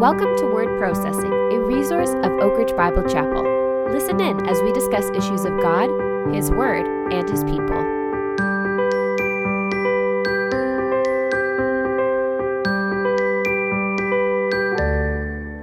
[0.00, 3.42] Welcome to Word Processing, a resource of Oak Ridge Bible Chapel.
[3.92, 5.90] Listen in as we discuss issues of God,
[6.34, 7.76] His Word, and His people.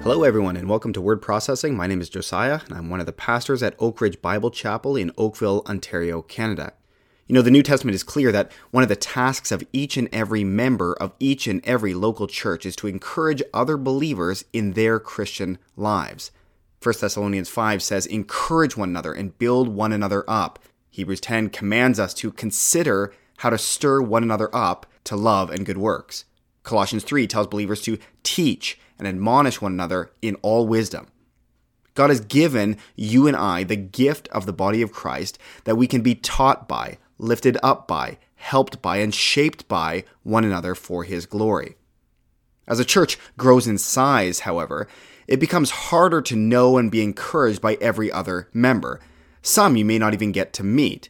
[0.04, 1.76] Hello, everyone, and welcome to Word Processing.
[1.76, 4.96] My name is Josiah, and I'm one of the pastors at Oak Ridge Bible Chapel
[4.96, 6.74] in Oakville, Ontario, Canada.
[7.28, 10.08] You know, the New Testament is clear that one of the tasks of each and
[10.14, 14.98] every member of each and every local church is to encourage other believers in their
[14.98, 16.32] Christian lives.
[16.82, 20.60] 1 Thessalonians 5 says, Encourage one another and build one another up.
[20.90, 25.66] Hebrews 10 commands us to consider how to stir one another up to love and
[25.66, 26.24] good works.
[26.64, 31.08] Colossians 3 tells believers to teach and admonish one another in all wisdom.
[31.94, 35.88] God has given you and I the gift of the body of Christ that we
[35.88, 41.04] can be taught by, lifted up by, helped by, and shaped by one another for
[41.04, 41.76] His glory.
[42.68, 44.88] As a church grows in size, however,
[45.28, 49.00] it becomes harder to know and be encouraged by every other member.
[49.42, 51.10] Some you may not even get to meet.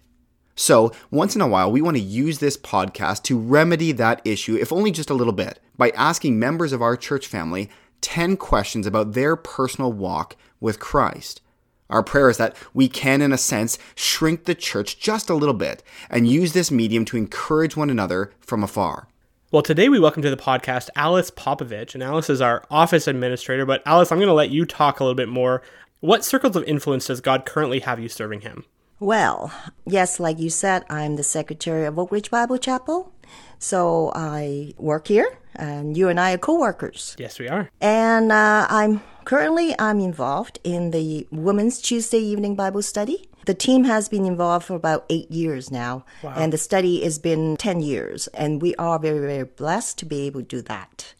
[0.55, 4.55] So, once in a while, we want to use this podcast to remedy that issue,
[4.55, 7.69] if only just a little bit, by asking members of our church family
[8.01, 11.41] 10 questions about their personal walk with Christ.
[11.89, 15.53] Our prayer is that we can, in a sense, shrink the church just a little
[15.53, 19.07] bit and use this medium to encourage one another from afar.
[19.53, 23.65] Well, today we welcome to the podcast Alice Popovich, and Alice is our office administrator.
[23.65, 25.61] But Alice, I'm going to let you talk a little bit more.
[26.01, 28.65] What circles of influence does God currently have you serving Him?
[28.99, 29.53] Well,
[29.85, 33.13] yes, like you said, I'm the secretary of Oak Ridge Bible Chapel.
[33.59, 37.15] So I work here, and you and I are co-workers.
[37.17, 37.69] Yes, we are.
[37.79, 43.27] And uh, I'm currently I'm involved in the Women's Tuesday Evening Bible Study.
[43.45, 46.33] The team has been involved for about eight years now, Wow.
[46.37, 50.21] and the study has been ten years, and we are very very blessed to be
[50.27, 51.13] able to do that.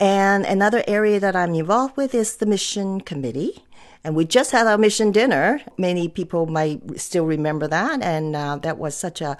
[0.00, 3.62] And another area that I'm involved with is the mission committee.
[4.02, 5.60] And we just had our mission dinner.
[5.76, 8.02] Many people might still remember that.
[8.02, 9.36] And uh, that was such a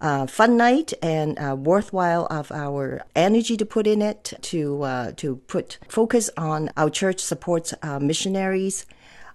[0.00, 5.12] uh, fun night and uh, worthwhile of our energy to put in it to, uh,
[5.12, 8.84] to put focus on our church supports uh, missionaries.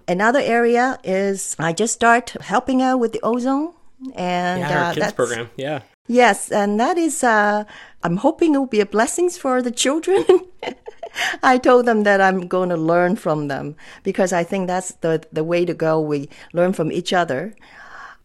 [0.07, 3.73] Another area is I just start helping out with the ozone.
[4.13, 5.49] And Yeah, our uh, kids program.
[5.57, 5.81] Yeah.
[6.07, 7.65] Yes, and that is, uh,
[8.03, 10.23] I'm hoping it will be a blessing for the children.
[11.43, 15.23] I told them that I'm going to learn from them because I think that's the,
[15.31, 15.99] the way to go.
[15.99, 17.55] We learn from each other.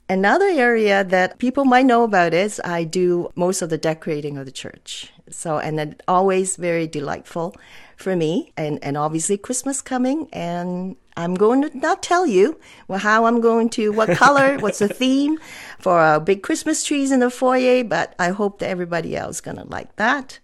[0.08, 4.44] Another area that people might know about is I do most of the decorating of
[4.44, 5.12] the church.
[5.30, 7.56] So, and it's always very delightful
[7.96, 8.52] for me.
[8.56, 12.58] And, and obviously Christmas coming and I'm going to not tell you
[12.90, 15.38] how I'm going to, what color, what's the theme
[15.78, 19.40] for our big Christmas trees in the foyer, but I hope that everybody else is
[19.40, 20.38] going to like that.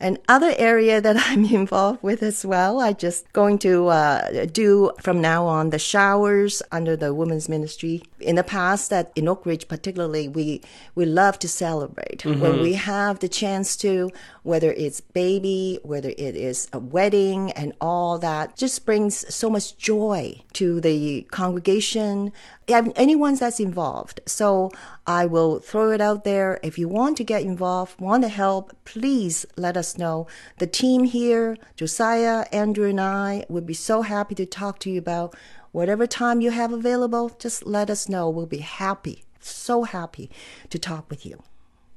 [0.00, 5.20] Another area that I'm involved with as well, I just going to uh, do from
[5.20, 8.02] now on the showers under the women's ministry.
[8.18, 10.62] In the past, that in Oak Ridge particularly, we
[10.94, 12.62] we love to celebrate when mm-hmm.
[12.62, 14.10] we have the chance to,
[14.42, 19.76] whether it's baby, whether it is a wedding, and all that, just brings so much
[19.76, 22.32] joy to the congregation,
[22.68, 24.20] and anyone that's involved.
[24.26, 24.70] So
[25.06, 26.58] I will throw it out there.
[26.62, 30.26] If you want to get involved, want to help, please let us know.
[30.58, 34.98] The team here, Josiah, Andrew, and I would be so happy to talk to you
[34.98, 35.36] about
[35.76, 37.28] whatever time you have available.
[37.38, 38.30] Just let us know.
[38.30, 40.30] We'll be happy, so happy
[40.70, 41.42] to talk with you.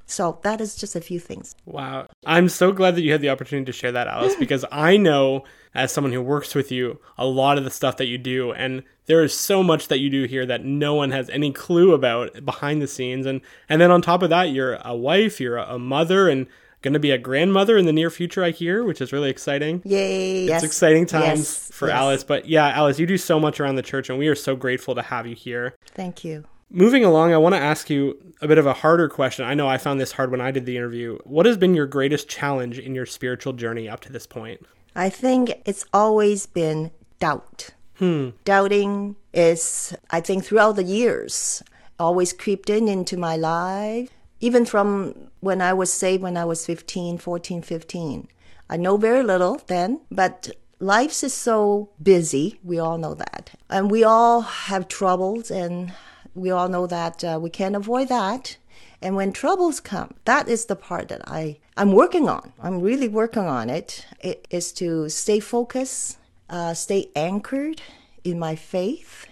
[0.05, 1.55] So that is just a few things.
[1.65, 2.07] Wow.
[2.25, 5.45] I'm so glad that you had the opportunity to share that, Alice, because I know
[5.73, 8.51] as someone who works with you a lot of the stuff that you do.
[8.51, 11.93] And there is so much that you do here that no one has any clue
[11.93, 13.25] about behind the scenes.
[13.25, 16.47] And, and then on top of that, you're a wife, you're a mother, and
[16.81, 19.81] going to be a grandmother in the near future, I hear, which is really exciting.
[19.85, 20.43] Yay!
[20.43, 21.97] It's yes, exciting times yes, for yes.
[21.97, 22.23] Alice.
[22.23, 24.95] But yeah, Alice, you do so much around the church, and we are so grateful
[24.95, 25.75] to have you here.
[25.93, 26.45] Thank you.
[26.71, 29.43] Moving along, I want to ask you a bit of a harder question.
[29.43, 31.17] I know I found this hard when I did the interview.
[31.23, 34.61] What has been your greatest challenge in your spiritual journey up to this point?
[34.95, 37.71] I think it's always been doubt.
[37.95, 38.29] Hmm.
[38.45, 41.63] Doubting is, I think, throughout the years,
[41.99, 44.09] always creeped in into my life.
[44.41, 48.27] Even from when I was saved when I was 15, 14, 15.
[48.69, 50.49] I know very little then, but
[50.79, 52.59] life is so busy.
[52.63, 53.51] We all know that.
[53.69, 55.93] And we all have troubles, and
[56.35, 58.57] we all know that uh, we can't avoid that.
[59.01, 62.53] And when troubles come, that is the part that I, I'm working on.
[62.61, 64.05] I'm really working on it.
[64.19, 66.17] It is to stay focused,
[66.49, 67.81] uh, stay anchored
[68.23, 69.25] in my faith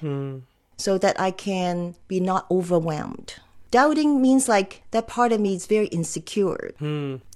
[0.77, 3.35] so that I can be not overwhelmed.
[3.71, 6.71] Doubting means like that part of me is very insecure.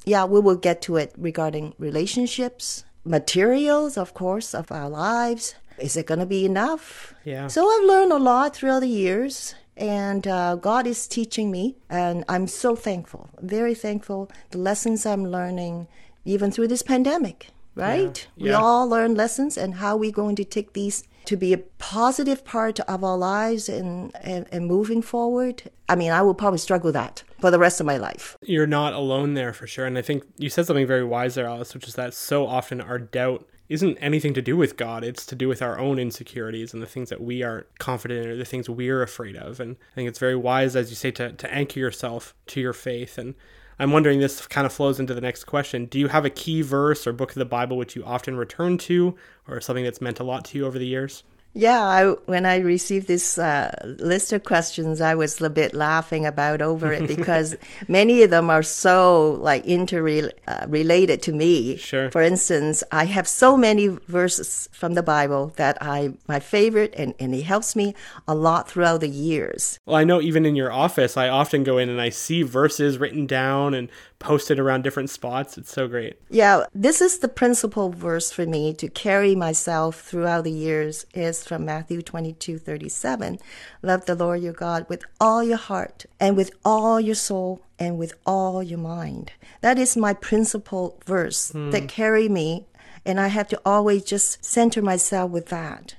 [0.05, 5.55] Yeah, we will get to it regarding relationships, materials, of course, of our lives.
[5.77, 7.13] Is it going to be enough?
[7.25, 7.47] Yeah.
[7.47, 12.23] So I've learned a lot throughout the years, and uh, God is teaching me, and
[12.29, 14.29] I'm so thankful, very thankful.
[14.51, 15.87] The lessons I'm learning,
[16.25, 18.27] even through this pandemic, right?
[18.35, 18.43] Yeah.
[18.43, 18.57] We Yeah.
[18.57, 22.79] all learn lessons, and how we going to take these to be a positive part
[22.81, 25.63] of our lives and, and, and moving forward.
[25.87, 28.37] I mean, I will probably struggle with that for the rest of my life.
[28.41, 29.85] You're not alone there for sure.
[29.85, 32.81] And I think you said something very wise there, Alice, which is that so often
[32.81, 35.03] our doubt isn't anything to do with God.
[35.03, 38.31] It's to do with our own insecurities and the things that we aren't confident in
[38.31, 39.61] or the things we're afraid of.
[39.61, 42.73] And I think it's very wise, as you say, to, to anchor yourself to your
[42.73, 43.17] faith.
[43.17, 43.33] And
[43.81, 45.85] I'm wondering, this kind of flows into the next question.
[45.85, 48.77] Do you have a key verse or book of the Bible which you often return
[48.77, 49.15] to
[49.47, 51.23] or something that's meant a lot to you over the years?
[51.53, 56.25] Yeah, I, when I received this uh, list of questions, I was a bit laughing
[56.25, 57.55] about over it because
[57.87, 61.77] many of them are so like interrelated uh, related to me.
[61.77, 62.09] Sure.
[62.11, 67.13] For instance, I have so many verses from the Bible that I my favorite, and,
[67.19, 67.95] and it helps me
[68.27, 69.79] a lot throughout the years.
[69.85, 72.97] Well, I know even in your office, I often go in and I see verses
[72.97, 73.89] written down and
[74.21, 75.57] posted around different spots.
[75.57, 76.17] It's so great.
[76.29, 81.43] Yeah, this is the principal verse for me to carry myself throughout the years is
[81.43, 83.39] from Matthew 22, 37.
[83.81, 87.97] Love the Lord your God with all your heart and with all your soul and
[87.97, 89.33] with all your mind.
[89.61, 91.71] That is my principal verse hmm.
[91.71, 92.67] that carry me
[93.05, 95.95] and I have to always just center myself with that.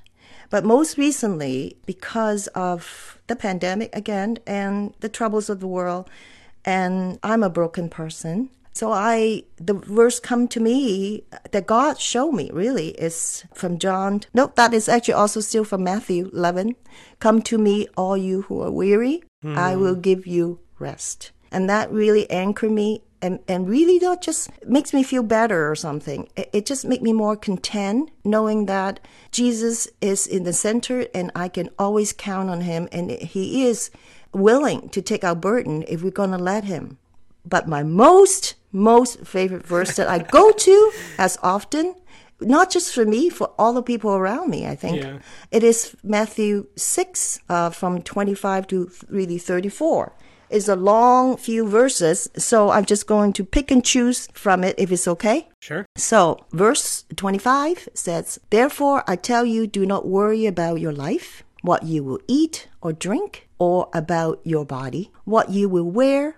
[0.51, 6.11] But most recently, because of the pandemic again and the troubles of the world,
[6.64, 8.50] and I'm a broken person.
[8.75, 14.23] So I, the verse come to me that God showed me really is from John.
[14.32, 16.75] No, that is actually also still from Matthew 11.
[17.20, 19.81] Come to me, all you who are weary, I hmm.
[19.81, 21.32] will give you rest.
[21.50, 25.76] And that really anchor me and, and really not just makes me feel better or
[25.76, 26.29] something.
[26.35, 29.00] It, it just make me more content knowing that
[29.31, 33.91] Jesus is in the center and I can always count on him and he is
[34.32, 36.99] willing to take our burden if we're going to let him.
[37.44, 41.94] But my most, most favorite verse that I go to as often,
[42.40, 45.19] not just for me, for all the people around me, I think, Yeah.
[45.50, 50.12] it is Matthew 6 uh, from 25 to really 34.
[50.50, 54.75] It's a long few verses, so I'm just going to pick and choose from it
[54.79, 55.49] if it's okay.
[55.61, 55.87] Sure.
[55.96, 61.84] So, verse 25 says, Therefore I tell you, do not worry about your life, what
[61.84, 66.37] you will eat or drink, or about your body, what you will wear.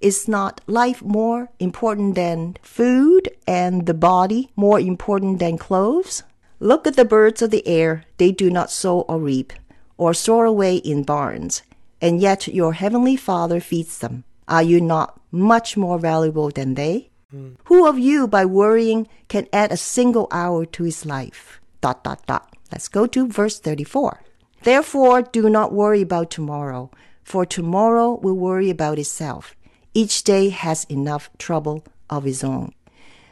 [0.00, 6.24] Is not life more important than food and the body more important than clothes?
[6.58, 8.02] Look at the birds of the air.
[8.18, 9.52] They do not sow or reap
[9.96, 11.62] or store away in barns,
[12.00, 14.24] and yet your heavenly Father feeds them.
[14.48, 17.10] Are you not much more valuable than they?
[17.30, 17.54] Hmm.
[17.64, 21.60] Who of you, by worrying, can add a single hour to his life?
[21.80, 22.52] Dot, dot, dot.
[22.70, 24.20] Let's go to verse 34.
[24.66, 26.90] Therefore, do not worry about tomorrow,
[27.22, 29.54] for tomorrow will worry about itself.
[29.94, 32.72] Each day has enough trouble of its own.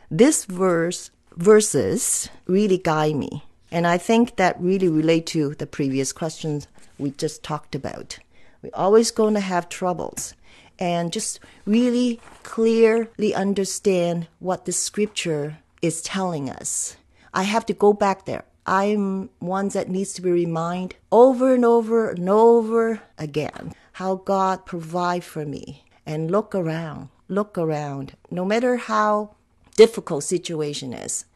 [0.08, 3.42] This verse, verses really guide me.
[3.72, 8.16] And I think that really relate to the previous questions we just talked about.
[8.62, 10.34] We're always going to have troubles.
[10.78, 16.96] And just really clearly understand what the scripture is telling us.
[17.32, 18.44] I have to go back there.
[18.66, 24.64] I'm one that needs to be reminded over and over and over again how God
[24.64, 28.16] provide for me and look around, look around.
[28.30, 29.34] No matter how
[29.76, 31.26] difficult situation is,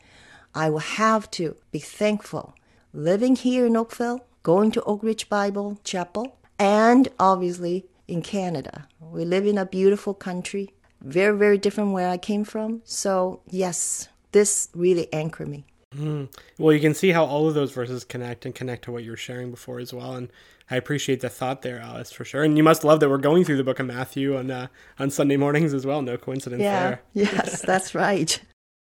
[0.55, 2.55] I will have to be thankful.
[2.95, 8.89] Living here in Oakville, going to Oak Ridge Bible Chapel, and obviously in Canada.
[9.01, 10.71] We live in a beautiful country,
[11.03, 12.81] very, very different where I came from.
[12.85, 15.67] So, yes, this really anchored me.
[16.59, 19.11] Well, you can see how all of those verses connect and connect to what you
[19.11, 20.15] were sharing before as well.
[20.15, 20.31] And
[20.71, 22.43] I appreciate the thought there, Alice, for sure.
[22.43, 24.67] And you must love that we're going through the book of Matthew on uh,
[24.99, 26.03] on Sunday mornings as well.
[26.03, 27.03] No coincidence Yeah, there.
[27.15, 28.41] yes, that's right.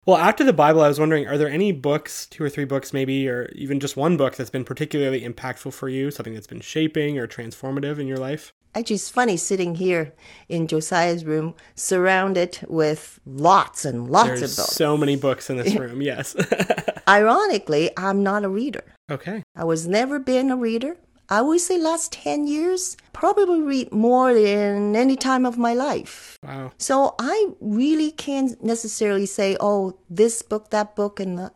[0.06, 2.92] Well, after the Bible, I was wondering, are there any books, two or three books
[2.92, 6.60] maybe, or even just one book that's been particularly impactful for you, something that's been
[6.62, 8.52] shaping or transformative in your life?
[8.74, 10.12] Actually, it's funny sitting here
[10.48, 14.72] in Josiah's room, surrounded with lots and lots There's of books.
[14.76, 16.00] so many books in this room.
[16.00, 16.34] Yes.
[17.08, 18.84] Ironically, I'm not a reader.
[19.10, 19.42] okay.
[19.56, 20.96] I was never been a reader.
[21.28, 26.36] I would say last 10 years, probably read more than any time of my life.
[26.42, 26.72] Wow.
[26.76, 31.52] So I really can't necessarily say, oh, this book, that book, and the...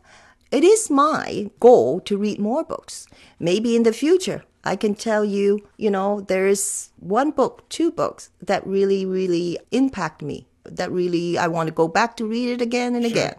[0.53, 3.09] it is my goal to read more books.
[3.41, 7.91] Maybe in the future, I can tell you, you know, there is one book, two
[7.91, 10.47] books that really, really impact me.
[10.65, 13.35] That really, I want to go back to read it again and again.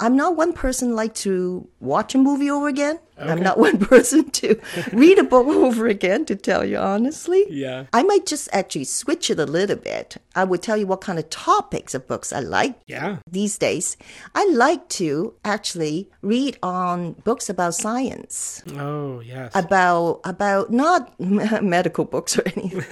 [0.00, 2.98] I'm not one person like to watch a movie over again.
[3.18, 4.58] I'm not one person to
[4.94, 7.44] read a book over again, to tell you honestly.
[7.50, 7.84] Yeah.
[7.92, 10.16] I might just actually switch it a little bit.
[10.34, 13.18] I would tell you what kind of topics of books I like Yeah.
[13.30, 13.98] these days.
[14.34, 19.52] I like to actually read on books about science Oh, yes.
[19.54, 21.12] about about not
[21.62, 22.84] medical books or anything,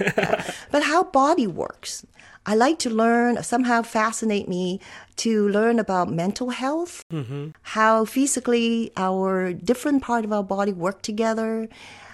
[0.71, 2.05] but how body works.
[2.49, 4.79] I like to learn, somehow fascinate me
[5.17, 7.03] to learn about mental health,
[7.61, 11.69] how physically our different part of our body work together.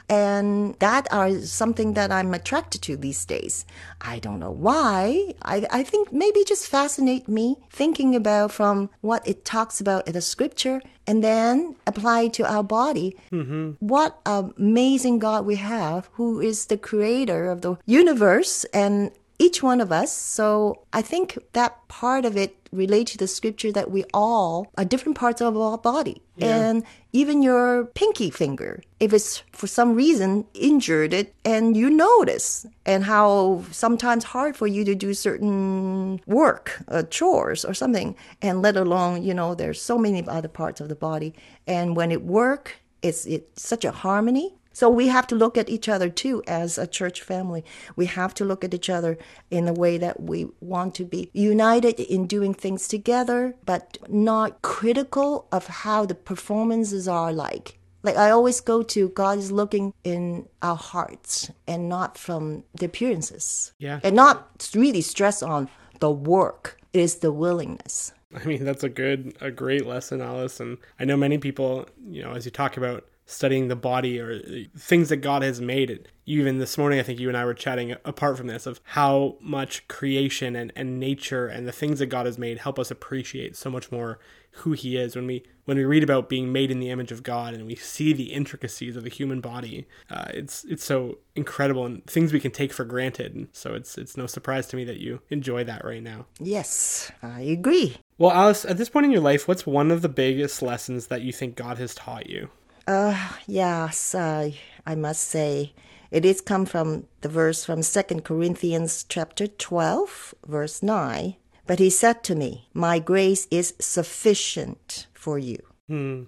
[0.10, 3.66] And that are something that I'm attracted to these days.
[4.02, 5.34] I don't know why.
[5.42, 10.14] I, I think maybe just fascinate me thinking about from what it talks about in
[10.14, 13.16] the scripture and then apply to our body.
[13.32, 13.72] Mm-hmm.
[13.80, 19.82] What amazing God we have, who is the creator of the universe and each one
[19.82, 20.12] of us.
[20.12, 24.86] So I think that part of it relates to the scripture that we all are
[24.86, 26.22] different parts of our body.
[26.40, 32.66] And even your pinky finger, if it's for some reason injured it and you notice
[32.86, 38.62] and how sometimes hard for you to do certain work, uh, chores or something, and
[38.62, 41.34] let alone, you know, there's so many other parts of the body.
[41.66, 44.56] And when it work, it's, it's such a harmony.
[44.76, 47.64] So we have to look at each other too as a church family.
[47.96, 49.18] We have to look at each other
[49.50, 54.62] in the way that we want to be united in doing things together, but not
[54.62, 57.80] critical of how the performances are like.
[58.04, 62.88] Like I always go to God is looking in our hearts and not from the
[62.88, 63.72] appearances.
[63.80, 64.02] Yeah.
[64.04, 65.70] And not really stress on
[66.02, 66.78] the work.
[66.92, 68.12] It is the willingness.
[68.36, 70.60] I mean, that's a good, a great lesson, Alice.
[70.60, 74.40] And I know many people, you know, as you talk about studying the body or
[74.78, 76.08] things that God has made it.
[76.28, 79.38] Even this morning, I think you and I were chatting apart from this of how
[79.40, 83.56] much creation and, and nature and the things that God has made help us appreciate
[83.56, 84.20] so much more
[84.52, 85.16] who He is.
[85.16, 87.76] When we when we read about being made in the image of God and we
[87.76, 92.40] see the intricacies of the human body, uh, it's it's so incredible and things we
[92.40, 93.36] can take for granted.
[93.36, 96.26] And so it's it's no surprise to me that you enjoy that right now.
[96.40, 97.98] Yes, I agree.
[98.18, 101.22] Well, Alice, at this point in your life, what's one of the biggest lessons that
[101.22, 102.50] you think God has taught you?
[102.88, 104.52] Uh, yes, uh,
[104.86, 105.74] I must say
[106.12, 111.36] it is come from the verse from Second Corinthians chapter 12, verse 9.
[111.66, 115.58] But he said to me, My grace is sufficient for you,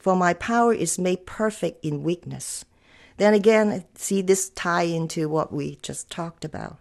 [0.01, 2.65] for my power is made perfect in weakness.
[3.17, 6.77] Then again, see this tie into what we just talked about.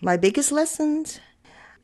[0.00, 1.20] My biggest lessons,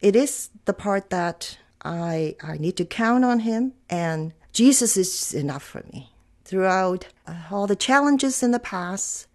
[0.01, 5.35] it is the part that I I need to count on him and Jesus is
[5.35, 6.14] enough for me
[6.45, 9.27] throughout uh, all the challenges in the past.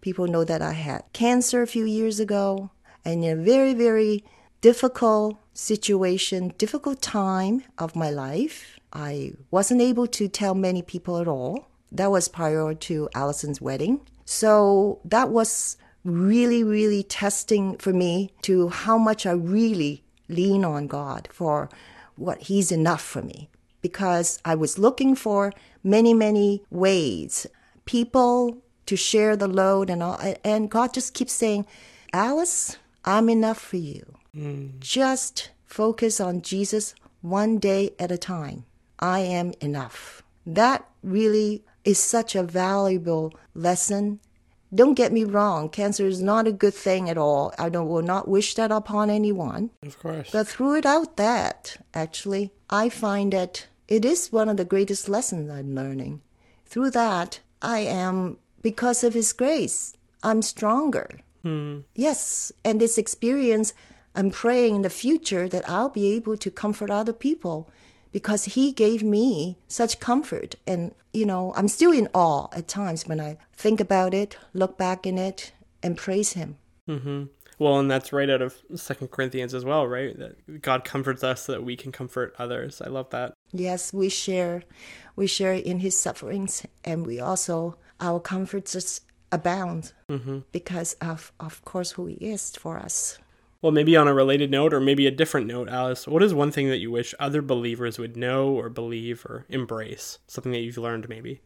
[0.00, 2.70] People know that I had cancer a few years ago
[3.04, 4.24] and in a very, very
[4.60, 8.78] difficult situation, difficult time of my life.
[8.92, 11.68] I wasn't able to tell many people at all.
[11.92, 14.00] That was prior to Allison's wedding.
[14.24, 20.86] So that was really, really testing for me to how much I really lean on
[20.86, 21.68] God for
[22.16, 23.48] what He's enough for me
[23.84, 25.52] because I was looking for
[25.84, 27.46] many, many ways,
[27.84, 30.18] people to share the load and all.
[30.42, 31.66] And God just keeps saying,
[32.12, 34.14] Alice, I'm enough for you.
[34.34, 34.80] Mm.
[34.80, 38.64] Just focus on Jesus one day at a time.
[38.98, 40.22] I am enough.
[40.46, 44.20] That really is such a valuable lesson.
[44.74, 47.54] Don't get me wrong, cancer is not a good thing at all.
[47.58, 49.70] I don't, will not wish that upon anyone.
[49.82, 50.30] Of course.
[50.32, 55.74] But throughout that, actually, I find that it is one of the greatest lessons I'm
[55.74, 56.22] learning.
[56.66, 61.20] Through that, I am, because of His grace, I'm stronger.
[61.94, 63.74] Yes, and this experience,
[64.14, 67.68] I'm praying in the future that I'll be able to comfort other people
[68.12, 70.54] because He gave me such comfort.
[70.66, 74.78] And, you know, I'm still in awe at times when I think about it, look
[74.78, 76.56] back in it, and praise Him.
[76.88, 77.24] Mm-hmm.
[77.58, 80.18] Well, and that's right out of Second Corinthians as well, right?
[80.18, 82.80] That God comforts us so that we can comfort others.
[82.80, 83.34] I love that.
[83.52, 84.62] Yes, we share,
[85.16, 90.40] we share in his sufferings, and we also our comforts abound mm-hmm.
[90.52, 93.18] because of, of course, who he is for us.
[93.62, 96.06] Well, maybe on a related note, or maybe a different note, Alice.
[96.06, 100.18] What is one thing that you wish other believers would know, or believe, or embrace?
[100.26, 101.40] Something that you've learned, maybe.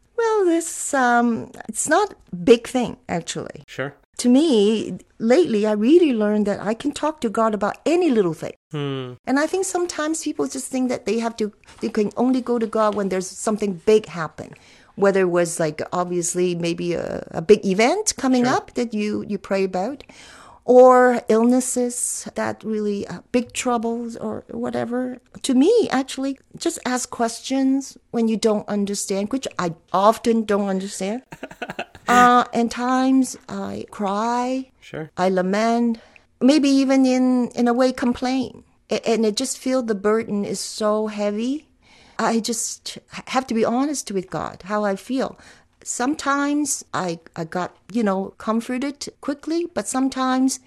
[0.48, 2.14] This um, it's not
[2.44, 3.62] big thing actually.
[3.66, 3.94] Sure.
[4.18, 8.34] To me, lately, I really learned that I can talk to God about any little
[8.34, 8.54] thing.
[8.72, 9.12] Hmm.
[9.24, 12.58] And I think sometimes people just think that they have to, they can only go
[12.58, 14.54] to God when there's something big happen.
[14.96, 19.38] Whether it was like obviously maybe a, a big event coming up that you, you
[19.38, 20.02] pray about,
[20.68, 25.18] or illnesses that really uh, big troubles or whatever.
[25.42, 31.22] To me, actually, just ask questions when you don't understand, which I often don't understand.
[32.08, 35.10] uh, and times I cry, Sure.
[35.16, 36.00] I lament,
[36.38, 41.06] maybe even in in a way complain, and I just feel the burden is so
[41.06, 41.68] heavy.
[42.18, 42.98] I just
[43.28, 45.38] have to be honest with God how I feel.
[45.88, 50.60] Sometimes I I got you know comforted quickly, but sometimes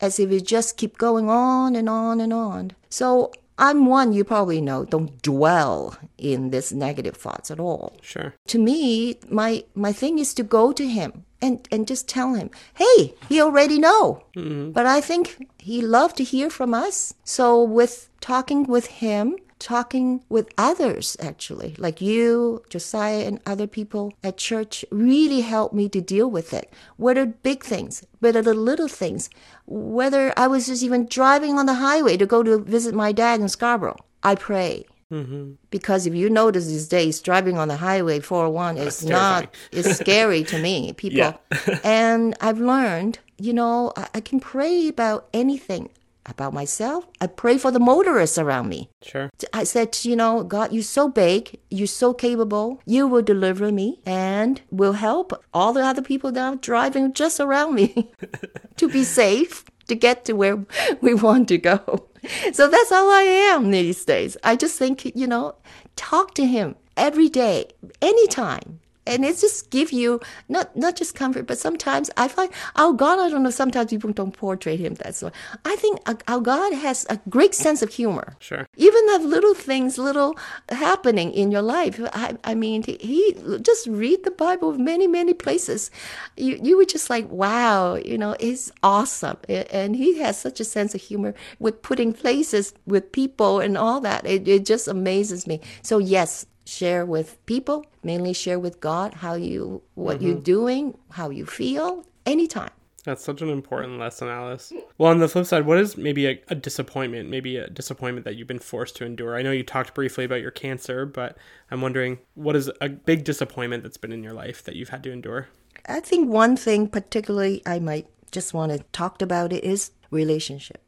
[0.00, 2.70] as if it just keep going on and on and on.
[2.88, 8.34] So I'm one you probably know don't dwell in this negative thoughts at all Sure.
[8.46, 12.48] to me, my my thing is to go to him and and just tell him,
[12.74, 14.70] "Hey, he already know." Mm-hmm.
[14.76, 15.24] But I think
[15.58, 17.14] he loved to hear from us.
[17.24, 17.46] So
[17.78, 24.36] with talking with him, talking with others actually, like you, Josiah and other people at
[24.36, 26.72] church really helped me to deal with it.
[26.96, 29.30] Whether big things, whether the little things,
[29.66, 33.40] whether I was just even driving on the highway to go to visit my dad
[33.40, 33.98] in Scarborough.
[34.22, 34.86] I pray.
[35.12, 35.52] Mm-hmm.
[35.70, 40.44] Because if you notice these days, driving on the highway 401 is not, it's scary
[40.44, 41.40] to me, people.
[41.84, 45.88] And I've learned, you know, I, I can pray about anything
[46.28, 47.06] about myself.
[47.20, 48.90] I pray for the motorists around me.
[49.02, 49.30] Sure.
[49.52, 54.00] I said, you know, God, you're so big, you're so capable, you will deliver me
[54.06, 58.10] and will help all the other people that are driving just around me
[58.76, 60.64] to be safe, to get to where
[61.00, 62.04] we want to go.
[62.52, 64.36] So that's all I am these days.
[64.42, 65.54] I just think, you know,
[65.94, 67.66] talk to Him every day,
[68.02, 68.80] anytime.
[69.08, 73.18] And it just give you not not just comfort, but sometimes I find our God.
[73.18, 73.50] I don't know.
[73.50, 75.30] Sometimes people don't portray Him that way.
[75.64, 75.94] I think
[76.28, 78.66] our God has a great sense of humor Sure.
[78.76, 80.36] even the little things, little
[80.68, 82.00] happening in your life.
[82.12, 85.90] I, I mean, he, he just read the Bible many, many places.
[86.36, 89.38] You, you were just like, wow, you know, it's awesome.
[89.48, 94.00] And he has such a sense of humor with putting places with people and all
[94.00, 94.26] that.
[94.26, 95.60] It, it just amazes me.
[95.82, 100.42] So yes, share with people, mainly share with God how you, what you're mm-hmm.
[100.42, 102.70] doing, how you feel, anytime.
[103.04, 104.70] That's such an important lesson, Alice.
[104.98, 108.36] Well, on the flip side, what is maybe a, a disappointment, maybe a disappointment that
[108.36, 109.34] you've been forced to endure?
[109.34, 111.38] I know you talked briefly about your cancer, but
[111.70, 115.02] I'm wondering what is a big disappointment that's been in your life that you've had
[115.04, 115.48] to endure?
[115.86, 120.82] I think one thing particularly I might just want to talk about it is relationship.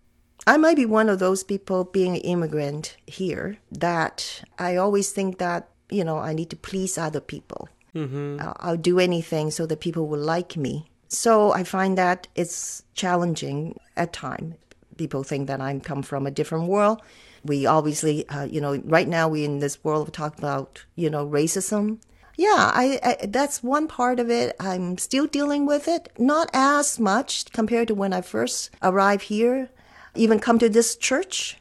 [0.47, 5.39] I might be one of those people being an immigrant here that I always think
[5.39, 7.69] that, you know, I need to please other people.
[7.95, 8.39] Mm-hmm.
[8.41, 10.91] I'll, I'll do anything so that people will like me.
[11.09, 14.55] So I find that it's challenging at time.
[14.97, 17.03] People think that I come from a different world.
[17.45, 21.11] We obviously, uh, you know, right now we in this world we talk about, you
[21.11, 21.99] know, racism.
[22.37, 24.57] Yeah, I, I that's one part of it.
[24.61, 29.71] I'm still dealing with it, not as much compared to when I first arrived here.
[30.15, 31.59] Even come to this church,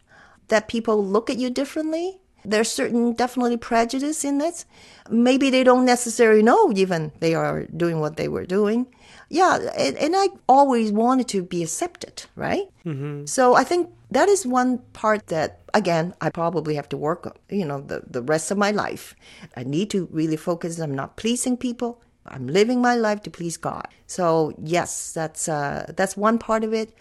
[0.48, 2.20] that people look at you differently.
[2.46, 4.66] There's certain definitely prejudice in it.
[5.10, 8.88] Maybe they don't necessarily know even they are doing what they were doing.
[9.30, 12.68] Yeah, and, and I always wanted to be accepted, right?
[12.86, 13.26] Mm-hmm.
[13.26, 17.34] So I think that is one part that again I probably have to work on.
[17.50, 19.16] You know, the the rest of my life,
[19.56, 20.80] I need to really focus.
[20.80, 22.02] I'm not pleasing people.
[22.26, 23.88] I'm living my life to please God.
[24.08, 26.94] So yes, that's uh, that's one part of it.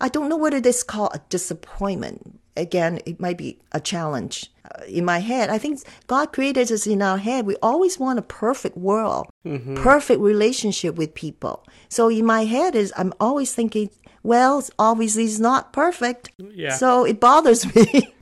[0.00, 2.40] I don't know whether this called a disappointment.
[2.56, 4.50] Again, it might be a challenge.
[4.64, 7.46] Uh, in my head, I think God created us in our head.
[7.46, 9.26] We always want a perfect world,
[9.76, 11.64] perfect relationship with people.
[11.88, 13.90] So in my head is I'm always thinking,
[14.22, 16.30] well, obviously it's not perfect.
[16.38, 16.74] Yeah.
[16.74, 18.14] So it bothers me.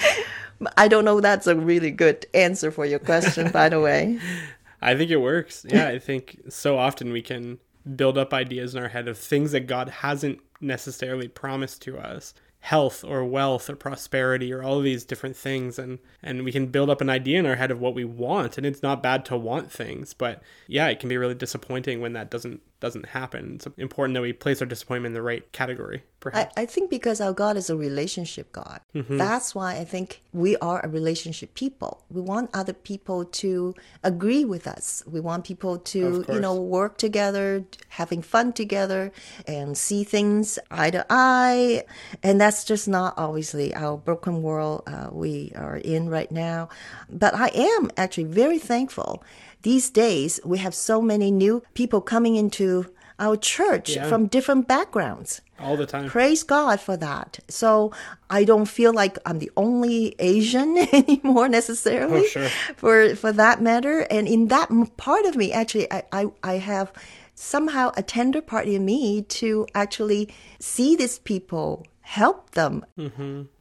[0.76, 1.20] I don't know.
[1.20, 4.18] That's a really good answer for your question, by the way.
[4.82, 5.66] I think it works.
[5.68, 7.58] Yeah, I think so often we can
[7.96, 12.34] build up ideas in our head of things that God hasn't necessarily promised to us
[12.60, 15.78] health or wealth or prosperity or all of these different things.
[15.78, 18.58] And and we can build up an idea in our head of what we want.
[18.58, 22.12] And it's not bad to want things but yeah it can be really disappointing when
[22.14, 23.54] that doesn't doesn't happen.
[23.56, 26.90] It's important that we place our disappointment in the right category perhaps I, I think
[26.90, 28.80] because our God is a relationship God.
[29.18, 32.04] That's why I think we are a relationship people.
[32.10, 35.02] We want other people to agree with us.
[35.06, 39.12] We want people to, you know, work together, having fun together,
[39.46, 41.84] and see things eye to eye.
[42.22, 46.68] And that's just not obviously our broken world uh, we are in right now.
[47.10, 49.22] But I am actually very thankful.
[49.62, 52.86] These days, we have so many new people coming into
[53.18, 54.08] our church Yeah.
[54.08, 55.40] from different backgrounds.
[55.60, 57.40] all the time Praise God for that.
[57.48, 57.90] So
[58.30, 62.48] I don't feel like I'm the only Asian anymore necessarily Oh, sure.
[62.76, 64.06] for for that matter.
[64.10, 66.92] And in that part of me, actually, I, I, I have
[67.34, 70.28] somehow a tender part in me to actually
[70.60, 72.86] see these people help them,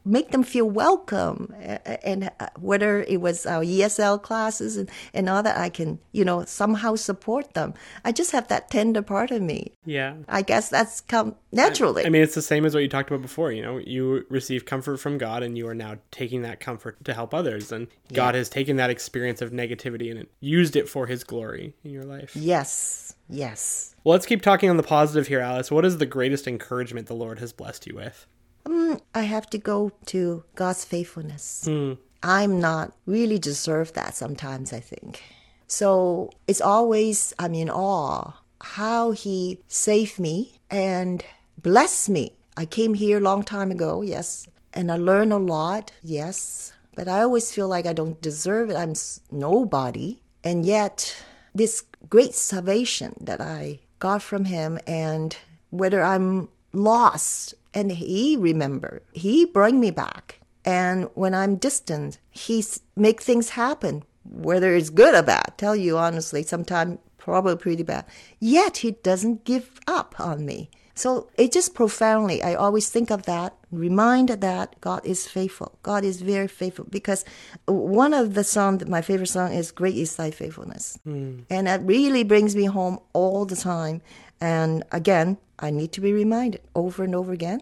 [0.06, 1.54] make them feel welcome.
[2.02, 6.24] And uh, whether it was our ESL classes and, and all that, I can, you
[6.24, 7.74] know, somehow support them.
[8.06, 9.74] I just have that tender part of me.
[9.84, 10.16] Yeah.
[10.30, 12.06] I guess that's come naturally.
[12.06, 13.52] I mean, it's the same as what you talked about before.
[13.52, 17.14] You know, you receive comfort from God, and you are now taking that comfort to
[17.14, 17.74] help others.
[17.74, 21.92] And God has taken that experience of negativity and used it for His glory in
[21.92, 22.34] your life.
[22.34, 23.94] yes, yes.
[24.06, 25.70] Well, let's keep talking on the positive here, Alice.
[25.70, 28.26] What is the greatest encouragement the Lord has blessed you with?
[28.68, 31.66] Mm, I have to go to God's faithfulness.
[31.66, 31.94] Hmm.
[32.24, 35.24] I'm not really deserve that sometimes, I think.
[35.68, 41.24] So it's always, I'm in awe how He saved me and
[41.62, 42.34] blessed me.
[42.56, 47.08] I came here a long time ago, yes, and I learned a lot, yes, but
[47.08, 48.76] I always feel like I don't deserve it.
[48.76, 48.94] I'm
[49.32, 50.20] nobody.
[50.44, 51.16] And yet,
[51.54, 55.38] this great salvation that I got from Him, and
[55.70, 60.40] whether I'm lost and he remember he bring me back.
[60.66, 62.64] And when i'm distant he
[62.96, 64.04] make things happen.
[64.26, 68.06] Whether it's good or bad tell you honestly sometimes probably pretty bad.
[68.40, 70.70] Yet he doesn't give up on me.
[70.96, 75.78] So it just profoundly i always think of that remind that god is faithful.
[75.84, 77.24] God is very faithful because
[77.68, 80.98] one of the songs my favorite song is great is thy faithfulness.
[81.04, 81.42] Hmm.
[81.52, 84.02] And that really brings me home all the time
[84.40, 87.62] and again i need to be reminded over and over again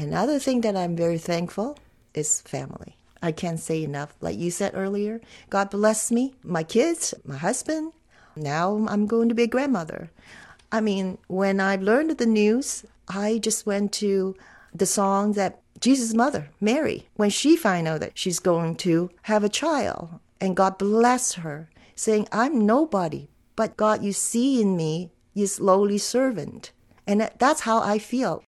[0.00, 1.78] Another thing that I'm very thankful
[2.14, 2.96] is family.
[3.22, 4.14] I can't say enough.
[4.22, 7.92] Like you said earlier, God bless me, my kids, my husband.
[8.34, 10.10] Now I'm going to be a grandmother.
[10.72, 14.36] I mean, when I learned the news, I just went to
[14.74, 19.44] the song that Jesus' mother, Mary, when she found out that she's going to have
[19.44, 25.10] a child, and God bless her, saying, I'm nobody, but God, you see in me,
[25.34, 26.72] this lowly servant.
[27.06, 28.44] And that's how I feel.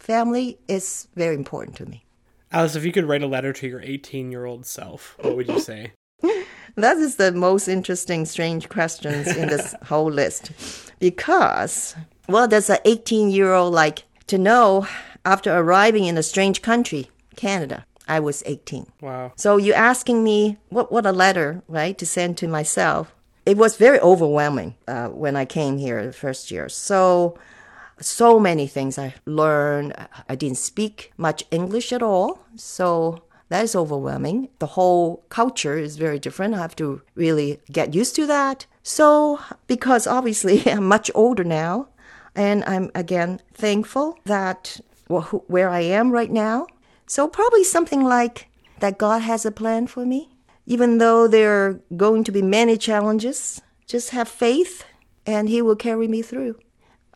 [0.00, 2.04] Family is very important to me.
[2.52, 5.48] Alice, if you could write a letter to your 18 year old self, what would
[5.48, 5.92] you say?
[6.76, 10.50] That is the most interesting, strange questions in this whole list.
[10.98, 11.94] Because,
[12.28, 14.86] well, there's an 18 year old like to know
[15.24, 18.86] after arriving in a strange country, Canada, I was 18.
[19.00, 19.32] Wow.
[19.36, 23.14] So you're asking me what what a letter, right, to send to myself.
[23.46, 26.68] It was very overwhelming uh, when I came here the first year.
[26.68, 27.38] So
[28.00, 29.94] so many things I learned.
[30.28, 34.48] I didn't speak much English at all, so that is overwhelming.
[34.58, 36.54] The whole culture is very different.
[36.54, 38.66] I have to really get used to that.
[38.82, 41.88] So because obviously I'm much older now,
[42.34, 46.66] and I'm again thankful that well, where I am right now.
[47.06, 48.48] So probably something like
[48.80, 50.30] that God has a plan for me,
[50.66, 53.60] even though there are going to be many challenges.
[53.86, 54.84] Just have faith,
[55.26, 56.58] and He will carry me through.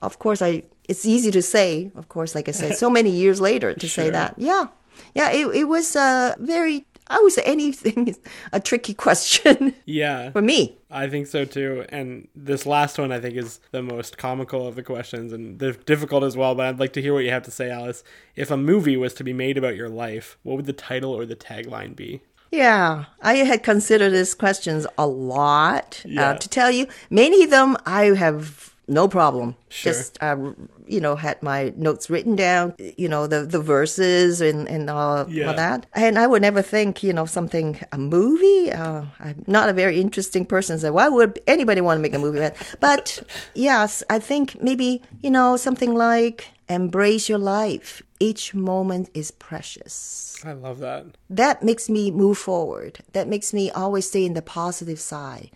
[0.02, 0.64] Of course, I.
[0.88, 1.90] It's easy to say.
[1.96, 4.34] Of course, like I said, so many years later to say that.
[4.38, 4.66] Yeah,
[5.14, 5.30] yeah.
[5.30, 6.84] It it was a very.
[7.10, 8.20] I would say anything is
[8.52, 10.76] a tricky question Yeah, for me.
[10.90, 11.86] I think so too.
[11.88, 15.72] And this last one, I think, is the most comical of the questions and the
[15.72, 16.54] difficult as well.
[16.54, 18.04] But I'd like to hear what you have to say, Alice.
[18.36, 21.24] If a movie was to be made about your life, what would the title or
[21.24, 22.20] the tagline be?
[22.50, 26.02] Yeah, I had considered these questions a lot.
[26.04, 26.30] Yeah.
[26.30, 29.54] Uh, to tell you, many of them I have no problem.
[29.68, 29.92] Sure.
[29.92, 30.52] Just uh,
[30.86, 32.72] you know, had my notes written down.
[32.96, 35.48] You know, the the verses and and all, Yeah.
[35.48, 35.84] all that.
[35.92, 38.72] And I would never think, you know, something a movie.
[38.72, 42.18] Uh, I'm not a very interesting person, so why would anybody want to make a
[42.18, 42.38] movie?
[42.38, 43.22] But, but
[43.54, 48.02] yes, I think maybe you know something like embrace your life.
[48.20, 51.06] Each moment is precious I love that.
[51.30, 52.98] that makes me move forward.
[53.12, 55.50] That makes me always stay in the positive side.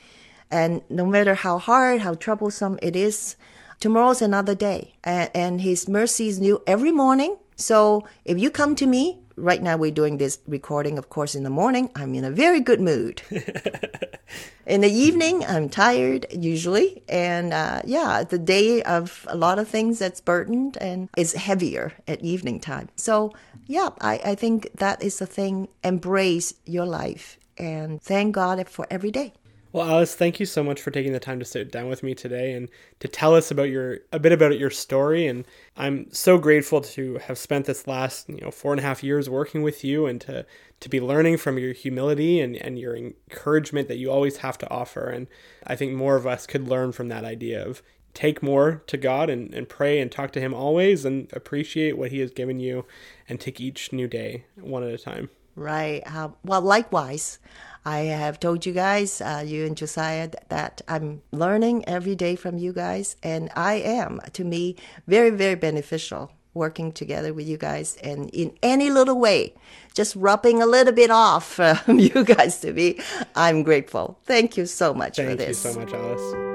[0.50, 3.36] And no matter how hard, how troublesome it is,
[3.80, 4.94] tomorrow's another day.
[5.02, 7.36] And, and His mercy is new every morning.
[7.56, 11.42] So if you come to me, right now we're doing this recording, of course, in
[11.42, 13.22] the morning, I'm in a very good mood.
[14.66, 17.02] in the evening, I'm tired usually.
[17.08, 21.92] And uh, yeah, the day of a lot of things that's burdened and is heavier
[22.06, 22.88] at evening time.
[22.96, 23.32] So
[23.66, 25.68] yeah, I, I think that is the thing.
[25.84, 29.32] Embrace your life and thank God for every day.
[29.72, 32.14] Well, Alice, thank you so much for taking the time to sit down with me
[32.14, 32.68] today and
[33.00, 35.26] to tell us about your a bit about your story.
[35.26, 35.46] And
[35.78, 39.30] I'm so grateful to have spent this last you know four and a half years
[39.30, 40.44] working with you and to
[40.80, 44.70] to be learning from your humility and, and your encouragement that you always have to
[44.70, 45.08] offer.
[45.08, 45.26] And
[45.66, 47.82] I think more of us could learn from that idea of
[48.12, 52.10] take more to God and, and pray and talk to Him always and appreciate what
[52.10, 52.84] He has given you
[53.26, 55.30] and take each new day one at a time.
[55.54, 56.02] Right.
[56.06, 57.38] Uh, well, likewise,
[57.84, 62.58] I have told you guys, uh, you and Josiah, that I'm learning every day from
[62.58, 67.96] you guys, and I am, to me, very, very beneficial working together with you guys
[68.02, 69.54] and in any little way
[69.94, 73.00] just rubbing a little bit off from you guys to me
[73.34, 76.52] i'm grateful thank you so much Thank for this thank you so much, Alice.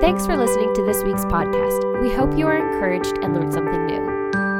[0.00, 2.00] Thanks for listening to this week's podcast.
[2.00, 4.00] We hope you are encouraged and learned something new.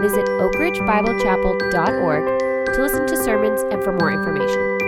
[0.02, 4.79] Visit oakridgebiblechapel.org to listen to sermons and for more information.